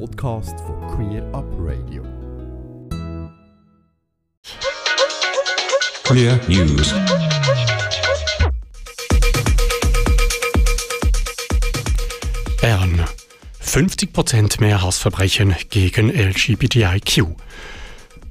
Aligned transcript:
Podcast 0.00 0.58
von 0.60 0.80
Queer 0.88 1.22
Up 1.32 1.44
Radio. 1.58 2.02
Queer 6.02 6.40
News. 6.48 6.92
Bern. 12.60 13.04
50% 13.62 14.60
mehr 14.60 14.82
Hassverbrechen 14.82 15.54
gegen 15.70 16.10
LGBTIQ. 16.10 17.26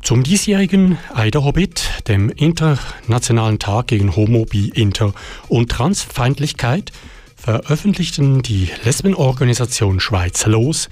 Zum 0.02 0.24
diesjährigen 0.24 0.98
Eider 1.14 1.46
Hobbit, 1.46 1.84
dem 2.10 2.30
Internationalen 2.30 3.60
Tag 3.60 3.88
gegen 3.88 4.16
Homo, 4.18 4.46
Bi, 4.46 4.70
Inter 4.70 5.14
und 5.48 5.72
Transfeindlichkeit, 5.72 6.92
veröffentlichten 7.38 8.42
die 8.42 8.70
Lesbenorganisation 8.84 10.02
Schweiz 10.02 10.46
Los, 10.46 10.90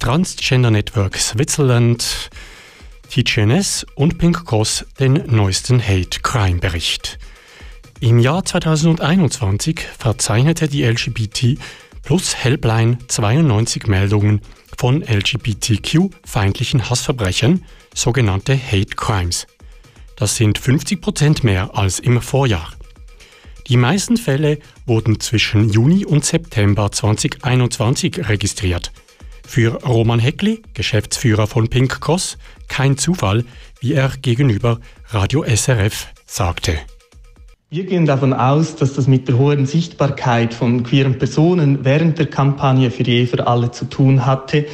Transgender 0.00 0.70
Network 0.70 1.18
Switzerland, 1.18 2.30
TGNS 3.10 3.84
und 3.94 4.16
Pink 4.16 4.46
Cross 4.46 4.86
den 4.98 5.22
neuesten 5.26 5.80
Hate 5.80 6.20
Crime 6.22 6.58
Bericht. 6.58 7.18
Im 8.00 8.18
Jahr 8.18 8.42
2021 8.42 9.80
verzeichnete 9.98 10.68
die 10.68 10.84
LGBT 10.84 11.58
plus 12.02 12.34
Helpline 12.34 12.96
92 13.08 13.88
Meldungen 13.88 14.40
von 14.78 15.02
LGBTQ-feindlichen 15.02 16.88
Hassverbrechen, 16.88 17.66
sogenannte 17.94 18.56
Hate 18.56 18.96
Crimes. 18.96 19.46
Das 20.16 20.34
sind 20.34 20.56
50 20.56 21.02
Prozent 21.02 21.44
mehr 21.44 21.76
als 21.76 21.98
im 22.00 22.22
Vorjahr. 22.22 22.72
Die 23.68 23.76
meisten 23.76 24.16
Fälle 24.16 24.60
wurden 24.86 25.20
zwischen 25.20 25.68
Juni 25.68 26.06
und 26.06 26.24
September 26.24 26.90
2021 26.90 28.30
registriert. 28.30 28.92
Für 29.50 29.82
Roman 29.82 30.20
Heckli, 30.20 30.62
Geschäftsführer 30.74 31.48
von 31.48 31.66
Pink 31.66 32.00
Cross, 32.00 32.38
kein 32.68 32.96
Zufall, 32.96 33.44
wie 33.80 33.94
er 33.94 34.12
gegenüber 34.22 34.78
Radio 35.08 35.42
SRF 35.42 36.06
sagte. 36.24 36.74
Wir 37.68 37.82
gehen 37.82 38.06
davon 38.06 38.32
aus, 38.32 38.76
dass 38.76 38.94
das 38.94 39.08
mit 39.08 39.26
der 39.26 39.38
hohen 39.38 39.66
Sichtbarkeit 39.66 40.54
von 40.54 40.84
queeren 40.84 41.18
Personen 41.18 41.84
während 41.84 42.20
der 42.20 42.26
Kampagne 42.26 42.92
für 42.92 43.02
Ehe 43.02 43.26
für 43.26 43.44
alle 43.44 43.72
zu 43.72 43.86
tun 43.86 44.24
hatte 44.24 44.66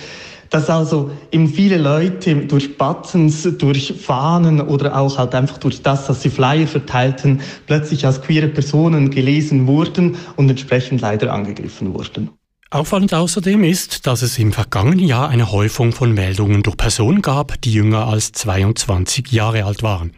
dass 0.50 0.70
also 0.70 1.10
eben 1.32 1.48
viele 1.48 1.76
Leute 1.76 2.36
durch 2.46 2.78
Buttons, 2.78 3.48
durch 3.58 3.94
Fahnen 3.98 4.60
oder 4.60 4.96
auch 4.96 5.18
halt 5.18 5.34
einfach 5.34 5.58
durch 5.58 5.82
das, 5.82 6.06
dass 6.06 6.22
sie 6.22 6.30
Flyer 6.30 6.68
verteilten, 6.68 7.40
plötzlich 7.66 8.06
als 8.06 8.22
queere 8.22 8.46
Personen 8.46 9.10
gelesen 9.10 9.66
wurden 9.66 10.16
und 10.36 10.48
entsprechend 10.48 11.00
leider 11.00 11.32
angegriffen 11.32 11.92
wurden. 11.94 12.30
Auffallend 12.70 13.14
außerdem 13.14 13.62
ist, 13.62 14.08
dass 14.08 14.22
es 14.22 14.38
im 14.38 14.52
vergangenen 14.52 15.06
Jahr 15.06 15.28
eine 15.28 15.52
Häufung 15.52 15.92
von 15.92 16.12
Meldungen 16.12 16.64
durch 16.64 16.76
Personen 16.76 17.22
gab, 17.22 17.60
die 17.62 17.72
jünger 17.72 18.08
als 18.08 18.32
22 18.32 19.30
Jahre 19.30 19.64
alt 19.64 19.84
waren. 19.84 20.12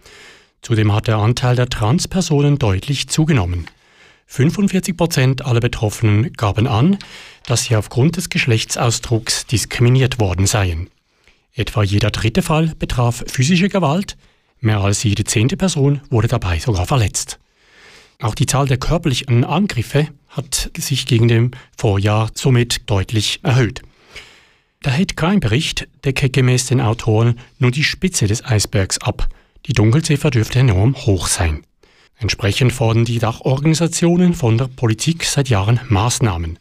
Zudem 0.62 0.94
hat 0.94 1.08
der 1.08 1.18
Anteil 1.18 1.56
der 1.56 1.68
Transpersonen 1.68 2.58
deutlich 2.58 3.08
zugenommen. 3.08 3.66
45 4.28 4.96
Prozent 4.96 5.44
aller 5.44 5.60
Betroffenen 5.60 6.32
gaben 6.32 6.66
an, 6.66 6.98
dass 7.44 7.64
sie 7.64 7.76
aufgrund 7.76 8.16
des 8.16 8.30
Geschlechtsausdrucks 8.30 9.46
diskriminiert 9.46 10.18
worden 10.18 10.46
seien. 10.46 10.88
Etwa 11.54 11.82
jeder 11.82 12.10
dritte 12.10 12.40
Fall 12.40 12.72
betraf 12.78 13.24
physische 13.26 13.68
Gewalt, 13.68 14.16
mehr 14.60 14.80
als 14.80 15.02
jede 15.02 15.24
zehnte 15.24 15.58
Person 15.58 16.00
wurde 16.08 16.28
dabei 16.28 16.58
sogar 16.58 16.86
verletzt. 16.86 17.38
Auch 18.20 18.34
die 18.34 18.46
Zahl 18.46 18.66
der 18.66 18.78
körperlichen 18.78 19.44
Angriffe 19.44 20.08
hat 20.28 20.70
sich 20.76 21.06
gegen 21.06 21.28
dem 21.28 21.50
Vorjahr 21.76 22.30
somit 22.34 22.88
deutlich 22.90 23.40
erhöht. 23.42 23.82
Der 24.84 24.92
Hate 24.92 25.14
Crime 25.14 25.40
Bericht 25.40 25.88
decke 26.04 26.30
gemäß 26.30 26.66
den 26.66 26.80
Autoren 26.80 27.38
nur 27.58 27.70
die 27.70 27.84
Spitze 27.84 28.26
des 28.26 28.44
Eisbergs 28.44 28.98
ab. 28.98 29.28
Die 29.66 29.72
Dunkelziffer 29.72 30.30
dürfte 30.30 30.60
enorm 30.60 30.94
hoch 30.94 31.26
sein. 31.26 31.64
Entsprechend 32.16 32.72
fordern 32.72 33.04
die 33.04 33.18
Dachorganisationen 33.18 34.34
von 34.34 34.58
der 34.58 34.68
Politik 34.68 35.24
seit 35.24 35.48
Jahren 35.48 35.80
Maßnahmen. 35.88 36.58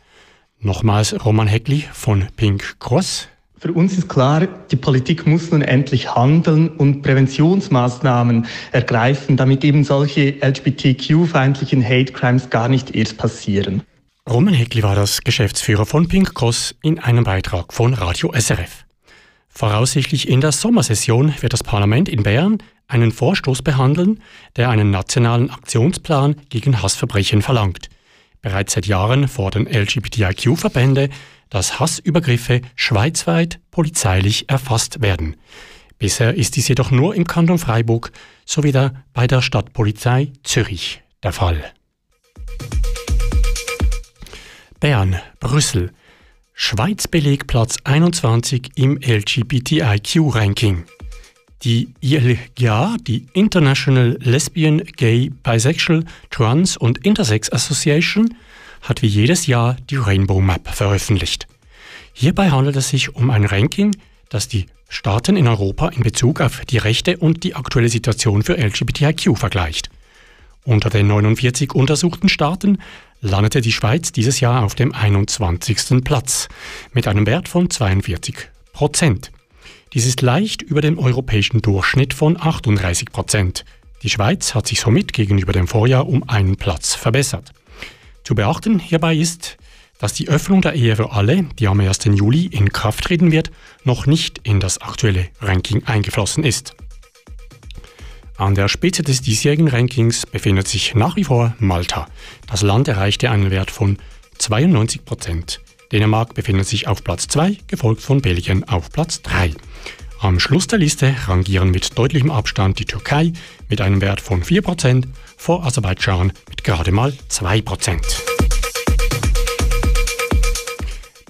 Nochmals 0.60 1.24
Roman 1.26 1.48
Heckli 1.48 1.84
von 1.94 2.28
Pink 2.36 2.80
Cross. 2.80 3.28
Für 3.60 3.74
uns 3.74 3.98
ist 3.98 4.08
klar, 4.08 4.48
die 4.70 4.76
Politik 4.76 5.26
muss 5.26 5.50
nun 5.50 5.64
endlich 5.64 6.14
handeln 6.14 6.70
und 6.70 7.02
Präventionsmaßnahmen 7.02 8.46
ergreifen, 8.72 9.36
damit 9.36 9.64
eben 9.64 9.84
solche 9.84 10.36
LGBTQ-feindlichen 10.42 11.84
Hate 11.84 12.14
Crimes 12.14 12.52
gar 12.52 12.70
nicht 12.70 12.94
erst 12.94 13.18
passieren. 13.18 13.82
Roman 14.30 14.54
Heckli 14.54 14.84
war 14.84 14.94
das 14.94 15.22
Geschäftsführer 15.22 15.88
von 15.88 16.08
Pink 16.08 16.36
Cross 16.36 16.76
in 16.84 17.00
einem 17.00 17.24
Beitrag 17.24 17.74
von 17.74 17.96
Radio 17.96 18.32
SRF. 18.32 18.86
Voraussichtlich 19.50 20.28
in 20.28 20.42
der 20.42 20.52
Sommersession 20.52 21.34
wird 21.40 21.54
das 21.54 21.64
Parlament 21.64 22.10
in 22.10 22.22
Bern 22.22 22.60
einen 22.88 23.12
Vorstoß 23.12 23.64
behandeln, 23.64 24.22
der 24.56 24.70
einen 24.70 24.92
nationalen 24.92 25.50
Aktionsplan 25.50 26.36
gegen 26.50 26.84
Hassverbrechen 26.84 27.42
verlangt. 27.42 27.90
Bereits 28.44 28.74
seit 28.74 28.86
Jahren 28.86 29.28
fordern 29.28 29.66
LGBTIQ-Verbände, 29.66 31.10
dass 31.50 31.80
Hassübergriffe 31.80 32.62
schweizweit 32.76 33.60
polizeilich 33.72 34.50
erfasst 34.50 35.02
werden. 35.02 35.36
Bisher 36.00 36.36
ist 36.36 36.56
dies 36.56 36.68
jedoch 36.68 36.92
nur 36.92 37.16
im 37.16 37.26
Kanton 37.26 37.58
Freiburg 37.58 38.12
sowie 38.46 38.72
der, 38.72 39.04
bei 39.14 39.28
der 39.28 39.42
Stadtpolizei 39.42 40.32
Zürich 40.44 41.02
der 41.24 41.34
Fall. 41.34 41.64
Bern, 44.80 45.16
Brüssel. 45.40 45.92
Schweiz 46.54 47.08
belegt 47.08 47.48
Platz 47.48 47.78
21 47.84 48.72
im 48.76 48.98
LGBTIQ-Ranking. 48.98 50.86
Die 51.64 51.94
ILGA, 52.02 52.98
die 53.02 53.28
International 53.34 54.18
Lesbian, 54.22 54.84
Gay, 54.98 55.32
Bisexual, 55.42 56.04
Trans 56.30 56.78
und 56.78 57.04
Intersex 57.06 57.52
Association, 57.52 58.36
hat 58.82 59.02
wie 59.02 59.08
jedes 59.08 59.48
Jahr 59.48 59.78
die 59.90 59.98
Rainbow 59.98 60.42
Map 60.42 60.70
veröffentlicht. 60.70 61.48
Hierbei 62.14 62.50
handelt 62.52 62.76
es 62.76 62.90
sich 62.90 63.16
um 63.16 63.30
ein 63.30 63.46
Ranking, 63.46 63.96
das 64.30 64.48
die 64.48 64.66
Staaten 64.90 65.36
in 65.36 65.48
Europa 65.48 65.90
in 65.90 66.02
Bezug 66.02 66.42
auf 66.42 66.66
die 66.66 66.78
Rechte 66.78 67.18
und 67.18 67.44
die 67.44 67.56
aktuelle 67.56 67.90
Situation 67.90 68.44
für 68.44 68.58
LGBTIQ 68.58 69.38
vergleicht. 69.38 69.90
Unter 70.64 70.90
den 70.90 71.08
49 71.08 71.74
untersuchten 71.74 72.30
Staaten 72.30 72.80
landete 73.22 73.62
die 73.62 73.72
Schweiz 73.72 74.12
dieses 74.12 74.40
Jahr 74.40 74.64
auf 74.64 74.76
dem 74.76 74.94
21. 74.94 76.04
Platz 76.04 76.50
mit 76.94 77.08
einem 77.08 77.26
Wert 77.26 77.48
von 77.48 77.70
42 77.70 78.36
Prozent. 78.74 79.32
Dies 79.94 80.06
ist 80.06 80.22
leicht 80.22 80.62
über 80.62 80.82
dem 80.82 81.00
europäischen 81.00 81.62
Durchschnitt 81.62 82.14
von 82.14 82.40
38 82.40 83.12
Prozent. 83.12 83.66
Die 84.04 84.10
Schweiz 84.10 84.54
hat 84.54 84.68
sich 84.68 84.80
somit 84.80 85.14
gegenüber 85.14 85.54
dem 85.54 85.68
Vorjahr 85.68 86.08
um 86.08 86.28
einen 86.28 86.58
Platz 86.58 86.94
verbessert. 86.94 87.52
Zu 88.28 88.36
beachten 88.36 88.78
hierbei 88.78 89.16
ist, 89.16 89.56
dass 90.00 90.12
die 90.12 90.28
Öffnung 90.28 90.62
der 90.62 90.74
Ehe 90.74 90.98
für 90.98 91.14
alle, 91.14 91.44
die 91.60 91.68
am 91.70 91.80
1. 91.80 92.00
Juli 92.14 92.48
in 92.48 92.74
Kraft 92.74 93.06
treten 93.06 93.32
wird, 93.32 93.52
noch 93.86 94.06
nicht 94.06 94.42
in 94.44 94.60
das 94.60 94.82
aktuelle 94.82 95.30
Ranking 95.40 95.86
eingeflossen 95.86 96.44
ist. 96.44 96.76
An 98.36 98.54
der 98.54 98.68
Spitze 98.68 99.02
des 99.02 99.22
diesjährigen 99.22 99.70
Rankings 99.70 100.26
befindet 100.26 100.68
sich 100.68 100.94
nach 100.94 101.16
wie 101.16 101.24
vor 101.24 101.56
Malta. 101.60 102.10
Das 102.48 102.64
Land 102.64 102.90
erreichte 102.90 103.32
einen 103.32 103.50
Wert 103.50 103.72
von 103.72 103.98
92 104.40 105.06
Prozent. 105.06 105.62
Dänemark 105.94 106.34
befindet 106.34 106.68
sich 106.68 106.86
auf 106.86 107.06
Platz 107.06 107.30
2, 107.30 107.60
gefolgt 107.68 108.02
von 108.02 108.22
Belgien 108.22 108.68
auf 108.68 108.92
Platz 108.92 109.22
3. 109.22 109.54
Am 110.20 110.40
Schluss 110.40 110.66
der 110.66 110.80
Liste 110.80 111.16
rangieren 111.28 111.70
mit 111.70 111.96
deutlichem 111.96 112.32
Abstand 112.32 112.80
die 112.80 112.86
Türkei 112.86 113.34
mit 113.70 113.82
einem 113.82 114.02
Wert 114.02 114.20
von 114.20 114.42
4% 114.42 115.04
vor 115.38 115.64
Aserbaidschan 115.64 116.34
mit 116.50 116.64
gerade 116.64 116.92
mal 116.92 117.14
2%. 117.30 118.00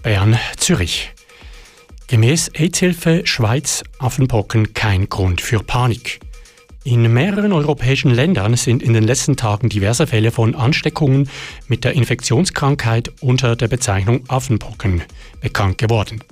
Bern, 0.03 0.39
Zürich. 0.55 1.11
Gemäß 2.07 2.47
AIDS-Hilfe 2.53 3.23
Schweiz 3.25 3.83
Affenpocken 3.99 4.73
kein 4.73 5.09
Grund 5.09 5.41
für 5.41 5.59
Panik. 5.59 6.21
In 6.85 7.11
mehreren 7.11 7.51
europäischen 7.51 8.11
Ländern 8.11 8.55
sind 8.55 8.81
in 8.81 8.93
den 8.93 9.03
letzten 9.03 9.35
Tagen 9.35 9.67
diverse 9.67 10.07
Fälle 10.07 10.31
von 10.31 10.55
Ansteckungen 10.55 11.29
mit 11.67 11.83
der 11.83 11.91
Infektionskrankheit 11.91 13.11
unter 13.19 13.57
der 13.57 13.67
Bezeichnung 13.67 14.23
Affenpocken 14.29 15.03
bekannt 15.41 15.77
geworden. 15.77 16.23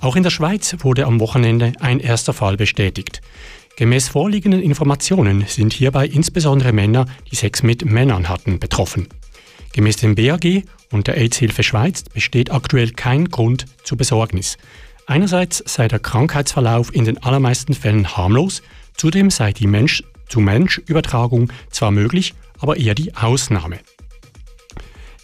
Auch 0.00 0.16
in 0.16 0.22
der 0.22 0.30
Schweiz 0.30 0.76
wurde 0.80 1.06
am 1.06 1.20
Wochenende 1.20 1.72
ein 1.80 2.00
erster 2.00 2.32
Fall 2.32 2.56
bestätigt. 2.56 3.20
Gemäß 3.76 4.08
vorliegenden 4.08 4.62
Informationen 4.62 5.44
sind 5.46 5.72
hierbei 5.72 6.06
insbesondere 6.06 6.72
Männer, 6.72 7.06
die 7.30 7.36
Sex 7.36 7.62
mit 7.62 7.84
Männern 7.84 8.28
hatten, 8.28 8.58
betroffen. 8.58 9.08
Gemäß 9.72 9.96
dem 9.96 10.14
BAG 10.14 10.64
und 10.90 11.06
der 11.06 11.16
AIDS-Hilfe 11.16 11.62
Schweiz 11.62 12.02
besteht 12.02 12.50
aktuell 12.50 12.90
kein 12.90 13.26
Grund 13.26 13.66
zur 13.84 13.98
Besorgnis. 13.98 14.56
Einerseits 15.06 15.62
sei 15.66 15.88
der 15.88 15.98
Krankheitsverlauf 15.98 16.94
in 16.94 17.04
den 17.04 17.22
allermeisten 17.22 17.74
Fällen 17.74 18.16
harmlos, 18.16 18.62
Zudem 18.98 19.30
sei 19.30 19.52
die 19.52 19.68
Mensch-zu-Mensch-Übertragung 19.68 21.52
zwar 21.70 21.92
möglich, 21.92 22.34
aber 22.58 22.78
eher 22.78 22.96
die 22.96 23.14
Ausnahme. 23.14 23.78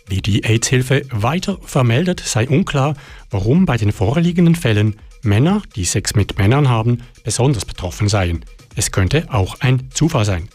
Wie 0.06 0.20
die 0.20 0.44
AIDS-Hilfe 0.44 1.02
weiter 1.10 1.58
vermeldet, 1.62 2.20
sei 2.20 2.48
unklar, 2.48 2.94
warum 3.30 3.64
bei 3.64 3.76
den 3.76 3.92
vorliegenden 3.92 4.54
Fällen 4.54 4.96
Männer, 5.22 5.62
die 5.74 5.84
Sex 5.84 6.14
mit 6.14 6.38
Männern 6.38 6.68
haben, 6.68 6.98
besonders 7.24 7.64
betroffen 7.64 8.08
seien. 8.08 8.44
Es 8.76 8.92
könnte 8.92 9.32
auch 9.32 9.60
ein 9.60 9.90
Zufall 9.92 10.24
sein. 10.24 10.48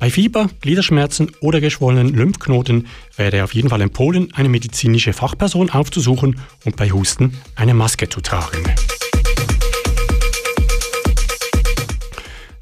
Bei 0.00 0.10
Fieber, 0.10 0.50
Gliederschmerzen 0.60 1.30
oder 1.40 1.60
geschwollenen 1.60 2.12
Lymphknoten 2.12 2.88
wäre 3.16 3.44
auf 3.44 3.54
jeden 3.54 3.68
Fall 3.68 3.82
empfohlen, 3.82 4.32
eine 4.34 4.48
medizinische 4.48 5.12
Fachperson 5.12 5.70
aufzusuchen 5.70 6.40
und 6.64 6.74
bei 6.74 6.90
Husten 6.90 7.38
eine 7.54 7.74
Maske 7.74 8.08
zu 8.08 8.20
tragen. 8.20 8.64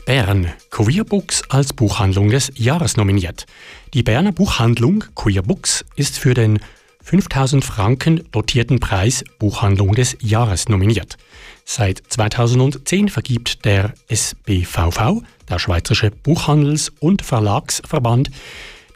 Bern, 0.04 0.52
Queer 0.82 1.04
Books 1.04 1.42
als 1.50 1.74
Buchhandlung 1.74 2.30
des 2.30 2.50
Jahres 2.54 2.96
nominiert. 2.96 3.44
Die 3.92 4.02
Berner 4.02 4.32
Buchhandlung 4.32 5.04
Queer 5.14 5.42
Books 5.42 5.84
ist 5.94 6.18
für 6.18 6.32
den 6.32 6.58
5000 7.02 7.62
Franken 7.62 8.24
dotierten 8.32 8.80
Preis 8.80 9.22
Buchhandlung 9.38 9.94
des 9.94 10.16
Jahres 10.22 10.70
nominiert. 10.70 11.18
Seit 11.66 12.02
2010 12.08 13.10
vergibt 13.10 13.66
der 13.66 13.92
SBVV, 14.08 15.22
der 15.50 15.58
Schweizerische 15.58 16.12
Buchhandels- 16.12 16.90
und 16.98 17.20
Verlagsverband, 17.20 18.30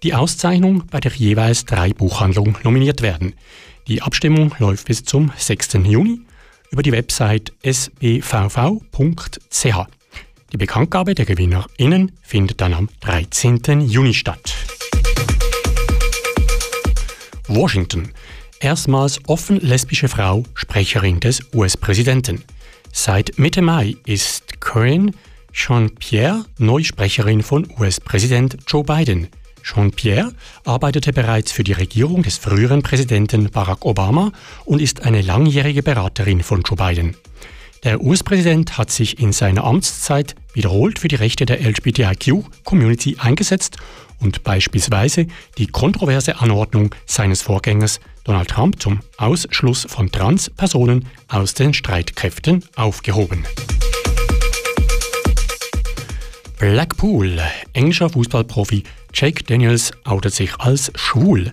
die 0.02 0.14
Auszeichnung, 0.14 0.84
bei 0.90 1.00
der 1.00 1.12
jeweils 1.12 1.66
drei 1.66 1.92
Buchhandlungen 1.92 2.56
nominiert 2.64 3.02
werden. 3.02 3.34
Die 3.88 4.00
Abstimmung 4.00 4.54
läuft 4.58 4.86
bis 4.86 5.04
zum 5.04 5.32
6. 5.36 5.74
Juni 5.84 6.22
über 6.70 6.82
die 6.82 6.92
Website 6.92 7.52
sbvv.ch. 7.62 8.78
Die 10.54 10.58
Bekanntgabe 10.58 11.16
der 11.16 11.24
GewinnerInnen 11.24 12.12
findet 12.22 12.60
dann 12.60 12.74
am 12.74 12.88
13. 13.00 13.80
Juni 13.88 14.14
statt. 14.14 14.54
Washington. 17.48 18.12
Erstmals 18.60 19.18
offen 19.26 19.58
lesbische 19.58 20.06
Frau 20.06 20.44
Sprecherin 20.54 21.18
des 21.18 21.42
US-Präsidenten. 21.52 22.44
Seit 22.92 23.36
Mitte 23.36 23.62
Mai 23.62 23.96
ist 24.06 24.60
Corinne 24.60 25.10
Jean-Pierre 25.52 26.44
Neusprecherin 26.58 27.42
von 27.42 27.66
US-Präsident 27.80 28.56
Joe 28.68 28.84
Biden. 28.84 29.26
Jean-Pierre 29.64 30.32
arbeitete 30.64 31.12
bereits 31.12 31.50
für 31.50 31.64
die 31.64 31.72
Regierung 31.72 32.22
des 32.22 32.38
früheren 32.38 32.84
Präsidenten 32.84 33.50
Barack 33.50 33.84
Obama 33.84 34.30
und 34.64 34.80
ist 34.80 35.02
eine 35.02 35.20
langjährige 35.20 35.82
Beraterin 35.82 36.44
von 36.44 36.62
Joe 36.62 36.76
Biden. 36.76 37.16
Der 37.84 38.00
US-Präsident 38.00 38.78
hat 38.78 38.90
sich 38.90 39.18
in 39.18 39.34
seiner 39.34 39.64
Amtszeit 39.64 40.34
wiederholt 40.54 40.98
für 40.98 41.08
die 41.08 41.16
Rechte 41.16 41.44
der 41.44 41.60
LGBTIQ-Community 41.60 43.18
eingesetzt 43.18 43.76
und 44.20 44.42
beispielsweise 44.42 45.26
die 45.58 45.66
kontroverse 45.66 46.40
Anordnung 46.40 46.94
seines 47.04 47.42
Vorgängers 47.42 48.00
Donald 48.24 48.48
Trump 48.48 48.80
zum 48.80 49.00
Ausschluss 49.18 49.86
von 49.86 50.10
Transpersonen 50.10 51.06
aus 51.28 51.52
den 51.52 51.74
Streitkräften 51.74 52.64
aufgehoben. 52.74 53.44
Blackpool. 56.58 57.38
Englischer 57.74 58.08
Fußballprofi 58.08 58.84
Jake 59.12 59.44
Daniels 59.44 59.92
outet 60.04 60.32
sich 60.32 60.58
als 60.58 60.90
schwul. 60.94 61.52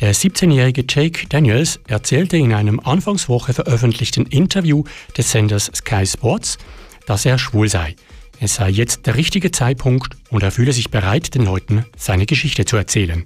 Der 0.00 0.14
17-jährige 0.14 0.84
Jake 0.88 1.26
Daniels 1.28 1.78
erzählte 1.86 2.38
in 2.38 2.54
einem 2.54 2.80
Anfangswoche 2.80 3.52
veröffentlichten 3.52 4.24
Interview 4.24 4.84
des 5.14 5.30
Senders 5.30 5.70
Sky 5.74 6.06
Sports, 6.06 6.56
dass 7.04 7.26
er 7.26 7.38
schwul 7.38 7.68
sei. 7.68 7.96
Es 8.40 8.54
sei 8.54 8.70
jetzt 8.70 9.06
der 9.06 9.16
richtige 9.16 9.50
Zeitpunkt 9.50 10.16
und 10.30 10.42
er 10.42 10.52
fühle 10.52 10.72
sich 10.72 10.90
bereit, 10.90 11.34
den 11.34 11.44
Leuten 11.44 11.84
seine 11.98 12.24
Geschichte 12.24 12.64
zu 12.64 12.78
erzählen. 12.78 13.24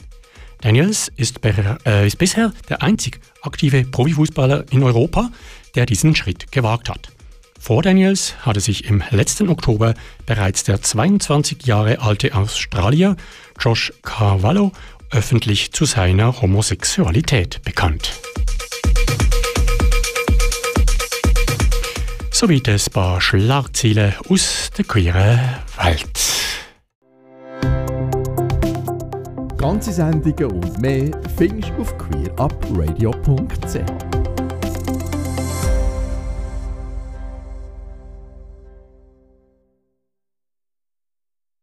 Daniels 0.62 1.12
ist, 1.14 1.38
äh, 1.44 2.06
ist 2.06 2.18
bisher 2.18 2.52
der 2.68 2.82
einzig 2.82 3.20
aktive 3.42 3.84
Profifußballer 3.84 4.64
in 4.72 4.82
Europa, 4.82 5.30
der 5.76 5.86
diesen 5.86 6.16
Schritt 6.16 6.50
gewagt 6.50 6.88
hat. 6.88 7.10
Vor 7.60 7.82
Daniels 7.82 8.34
hatte 8.44 8.60
sich 8.60 8.84
im 8.90 9.02
letzten 9.10 9.48
Oktober 9.48 9.94
bereits 10.26 10.64
der 10.64 10.82
22 10.82 11.64
Jahre 11.64 12.00
alte 12.00 12.34
Australier 12.34 13.16
Josh 13.58 13.90
Carvalho 14.02 14.72
öffentlich 15.14 15.72
zu 15.72 15.84
seiner 15.84 16.42
Homosexualität 16.42 17.62
bekannt. 17.62 18.12
Sowie 22.30 22.60
ein 22.66 22.80
paar 22.92 23.20
Schlagziele 23.20 24.14
aus 24.28 24.70
der 24.76 24.84
queeren 24.84 25.38
Welt. 25.80 26.20
Ganze 29.56 29.92
Sendungen 29.92 30.50
und 30.50 30.80
mehr 30.80 31.10
findest 31.36 31.70
du 31.70 31.82
auf 31.82 31.96
queerupradio.ch. 31.96 34.23